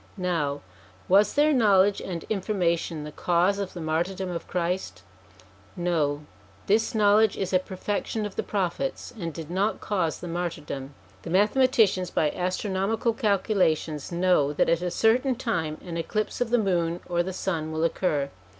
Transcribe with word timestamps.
Now, 0.17 0.61
was 1.07 1.35
their 1.35 1.53
knowledge 1.53 2.01
and 2.01 2.23
information 2.23 3.03
the 3.03 3.11
cause 3.11 3.59
of 3.59 3.73
the 3.73 3.79
martyrdom 3.81 4.31
of 4.31 4.47
Christ? 4.47 5.03
No; 5.75 6.25
this 6.65 6.95
knowledge 6.95 7.37
is 7.37 7.53
a 7.53 7.59
perfec 7.59 8.07
tion 8.07 8.25
of 8.25 8.35
the 8.35 8.41
Prophets, 8.41 9.11
and 9.19 9.31
did 9.31 9.51
not 9.51 9.79
cause 9.79 10.19
the 10.19 10.27
martyrdom. 10.27 10.95
The 11.21 11.29
mathematicians 11.29 12.09
by 12.09 12.31
astronomical 12.31 13.13
calculations 13.13 14.11
know 14.11 14.53
that 14.53 14.69
at 14.69 14.81
a 14.81 14.89
certain 14.89 15.35
time 15.35 15.79
an 15.85 15.97
eclipse 15.97 16.41
of 16.41 16.49
the 16.49 16.57
moon 16.57 17.01
or 17.07 17.21
the 17.21 17.31
sun 17.31 17.71
will 17.71 17.83
occur. 17.83 18.31